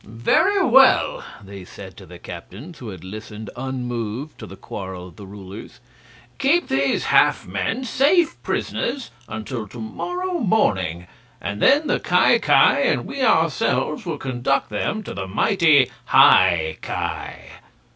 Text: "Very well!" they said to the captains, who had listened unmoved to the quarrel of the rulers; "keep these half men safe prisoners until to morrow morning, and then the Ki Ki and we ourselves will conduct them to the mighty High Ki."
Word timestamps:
"Very 0.03 0.65
well!" 0.65 1.23
they 1.43 1.63
said 1.63 1.95
to 1.97 2.07
the 2.07 2.17
captains, 2.17 2.79
who 2.79 2.89
had 2.89 3.03
listened 3.03 3.51
unmoved 3.55 4.39
to 4.39 4.47
the 4.47 4.55
quarrel 4.55 5.09
of 5.09 5.15
the 5.15 5.27
rulers; 5.27 5.79
"keep 6.39 6.69
these 6.69 7.03
half 7.03 7.45
men 7.45 7.83
safe 7.83 8.35
prisoners 8.41 9.11
until 9.29 9.67
to 9.67 9.79
morrow 9.79 10.39
morning, 10.39 11.05
and 11.39 11.61
then 11.61 11.85
the 11.85 11.99
Ki 11.99 12.39
Ki 12.39 12.51
and 12.51 13.05
we 13.05 13.21
ourselves 13.21 14.03
will 14.03 14.17
conduct 14.17 14.71
them 14.71 15.03
to 15.03 15.13
the 15.13 15.27
mighty 15.27 15.91
High 16.07 16.77
Ki." 16.81 17.49